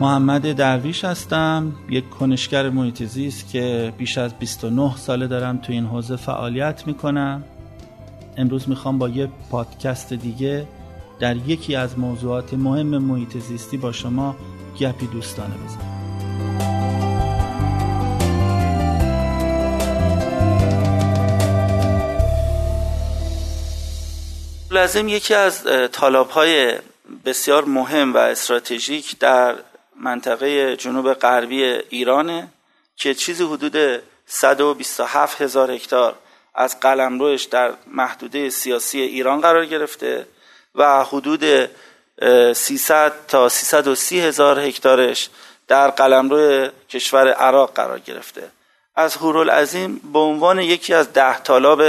[0.00, 1.72] محمد درویش هستم.
[1.88, 7.44] یک کنشگر محیط زیست که بیش از 29 ساله دارم تو این حوزه فعالیت می‌کنم.
[8.36, 10.66] امروز می‌خوام با یک پادکست دیگه
[11.18, 14.36] در یکی از موضوعات مهم محیط زیستی با شما
[14.80, 16.00] گپی دوستانه بزنم.
[24.70, 26.74] لازم یکی از طالاب های
[27.24, 29.54] بسیار مهم و استراتژیک در
[30.00, 32.48] منطقه جنوب غربی ایرانه
[32.96, 36.14] که چیزی حدود 127 هزار هکتار
[36.54, 40.26] از قلمروش در محدوده سیاسی ایران قرار گرفته
[40.74, 41.70] و حدود
[42.52, 45.28] 300 تا 330 هزار هکتارش
[45.68, 48.50] در قلمرو کشور عراق قرار گرفته.
[48.94, 51.82] از هورالعظیم به عنوان یکی از ده طالاب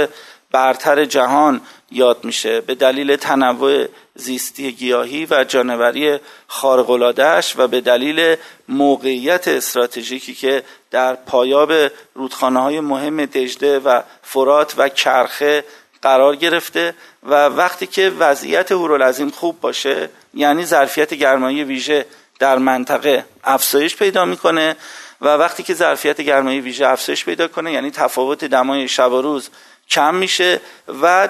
[0.52, 2.60] برتر جهان یاد میشه.
[2.60, 8.36] به دلیل تنوع زیستی گیاهی و جانوری خارق‌العاده‌اش و به دلیل
[8.68, 11.72] موقعیت استراتژیکی که در پایاب
[12.14, 15.64] رودخانه های مهم دجله و فرات و کرخه
[16.02, 22.06] قرار گرفته و وقتی که وضعیت هورالعظیم خوب باشه یعنی ظرفیت گرمایی ویژه
[22.38, 24.76] در منطقه افزایش پیدا می‌کنه
[25.22, 29.50] و وقتی که ظرفیت گرمایی ویژه افزایش پیدا کنه یعنی تفاوت دمای شب و روز
[29.90, 30.60] کم میشه
[31.02, 31.28] و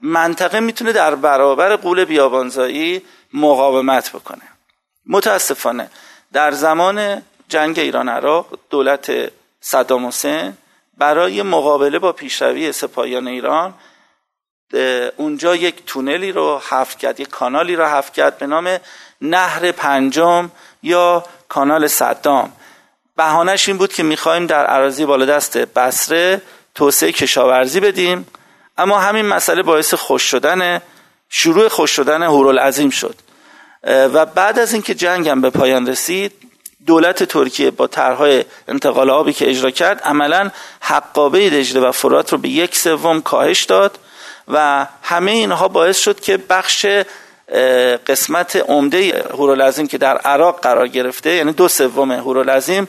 [0.00, 3.02] منطقه می‌تونه در برابر قول بیابانزایی
[3.34, 4.42] مقاومت بکنه.
[5.06, 5.90] متاسفانه
[6.32, 10.52] در زمان جنگ ایران عراق دولت صدام حسین
[10.98, 13.74] برای مقابله با پیشروی سپاهیان ایران
[15.16, 18.78] اونجا یک تونلی رو حفر کرد یک کانالی رو حفر کرد به نام
[19.20, 20.50] نهر پنجم
[20.82, 22.52] یا کانال صدام.
[23.20, 26.42] بهانش این بود که می‌خوایم در عراضی بالادست بسره
[26.74, 28.26] توسعه کشاورزی بدیم.
[28.78, 30.80] اما همین مسئله باعث خوش شدن
[31.28, 33.14] شروع خوش شدن هورالعظیم شد.
[33.84, 36.32] و بعد از اینکه جنگ هم به پایان رسید
[36.86, 40.50] دولت ترکیه با طرحهای انتقال آبی که اجرا کرد عملا
[40.80, 43.98] حقابه دجله و فرات رو به یک سوم کاهش داد
[44.48, 46.86] و همه اینها باعث شد که بخش
[48.06, 52.88] قسمت عمده هورالعظیم که در عراق قرار گرفته یعنی دو سوم هورالعظیم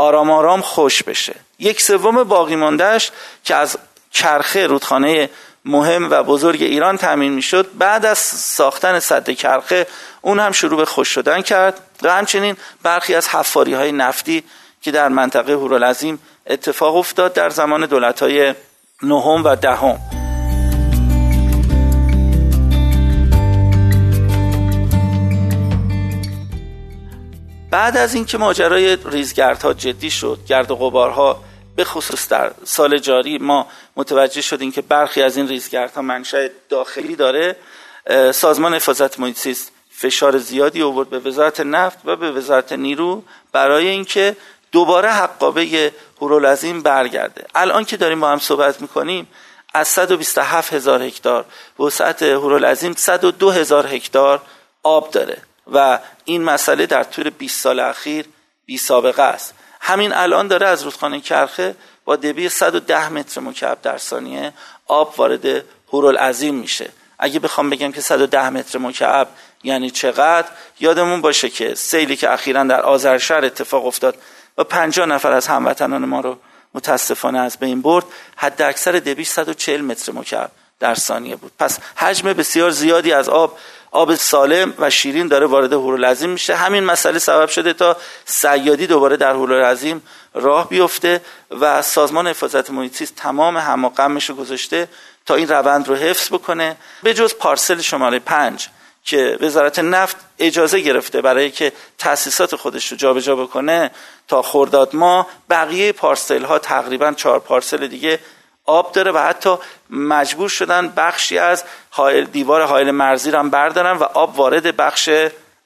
[0.00, 1.34] آرام آرام خوش بشه.
[1.58, 3.10] یک سوم باقی ماندهش
[3.44, 3.78] که از
[4.10, 5.30] چرخه رودخانه
[5.64, 9.86] مهم و بزرگ ایران تامین می‌شد بعد از ساختن صد کرخه
[10.20, 14.44] اون هم شروع به خوش شدن کرد و همچنین برخی از حفاری های نفتی
[14.82, 18.54] که در منطقه هورالعظیم اتفاق افتاد در زمان دولت های
[19.02, 20.19] نهم و دهم.
[27.70, 31.44] بعد از اینکه ماجرای ریزگردها جدی شد گرد و غبارها
[31.76, 33.66] به خصوص در سال جاری ما
[33.96, 37.56] متوجه شدیم که برخی از این ریزگردها منشأ داخلی داره.
[38.34, 39.58] سازمان حفاظت محیط
[39.90, 43.22] فشار زیادی آورد به وزارت نفت و به وزارت نیرو
[43.52, 44.36] برای اینکه
[44.72, 47.46] دوباره حقابه هورالعظیم برگرده.
[47.54, 49.28] الان که داریم با هم صحبت می‌کنیم
[49.74, 51.44] از 127 هزار هکتار
[51.80, 54.42] وسعت هورالعظیم 102 هزار هکتار
[54.82, 55.36] آب داره.
[55.70, 58.26] و این مسئله در طول 20 سال اخیر
[58.66, 59.54] بی سابقه است.
[59.80, 64.52] همین الان داره از رودخانه کرخه با دبی 110 متر مکعب در ثانیه
[64.86, 66.90] آب وارد هورالعظیم میشه.
[67.18, 69.28] اگه بخوام بگم که 110 متر مکعب
[69.64, 70.48] یعنی چقدر
[70.80, 74.16] یادمون باشه که سیلی که اخیرا در آذرشهر اتفاق افتاد
[74.58, 76.38] و 50 نفر از هموطنان ما رو
[76.74, 78.04] متاسفانه از بین برد
[78.36, 80.50] حد اکثر دبیش 140 متر مکعب
[80.80, 81.52] در ثانیه بود.
[81.58, 83.58] پس حجم بسیار زیادی از آب
[83.90, 86.56] آب سالم و شیرین داره وارد هورالعظیم میشه.
[86.56, 90.02] همین مسئله سبب شده تا سیادی دوباره در هورالعظیم
[90.34, 91.20] راه بیفته
[91.50, 93.92] و سازمان حفاظت محیط تمام هم
[94.28, 94.88] رو گذاشته
[95.26, 96.76] تا این روند رو حفظ بکنه.
[97.02, 98.68] به جز پارسل شماره پنج
[99.04, 103.90] که وزارت نفت اجازه گرفته برای که تاسیسات خودش رو جابجا بکنه
[104.28, 108.18] تا خرداد ما بقیه پارسل ها تقریبا چهار پارسل دیگه
[108.64, 109.56] آب داره و حتی
[109.90, 111.64] مجبور شدن بخشی از
[112.32, 115.10] دیوار حائل مرزی رو هم بردارن و آب وارد بخش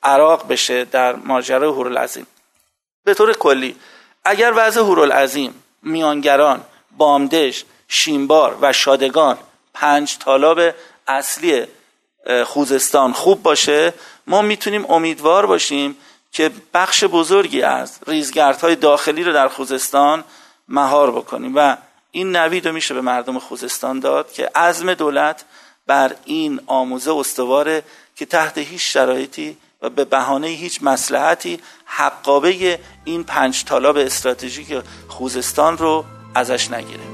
[0.03, 2.27] عراق بشه در ماجرای هورالعظیم
[3.05, 3.77] به طور کلی
[4.25, 6.65] اگر وضع هورالعظیم میانگران
[6.97, 9.39] بامدش شینبار و شادگان
[9.75, 10.61] پنج طالاب
[11.09, 11.67] اصلی
[12.45, 13.95] خوزستان خوب باشه
[14.27, 15.97] ما می‌تونیم امیدوار باشیم
[16.33, 20.25] که بخش بزرگی از ریزگردهای داخلی رو در خوزستان
[20.69, 21.77] مهار بکنیم و
[22.15, 25.45] این نوید رو میشه به مردم خوزستان داد که عزم دولت
[25.87, 27.83] بر این آموزه استواره
[28.17, 34.79] که تحت هیچ شرایطی و به بهانه هیچ مسلحتی حقابه این پنج طالاب استراتژیک
[35.09, 37.14] خوزستان رو ازش نگیره.